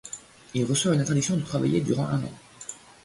Il 0.55 0.65
reçoit 0.65 0.95
une 0.95 1.01
interdiction 1.01 1.37
de 1.37 1.43
travailler 1.43 1.79
durant 1.79 2.07
un 2.07 2.23
an. 2.23 2.33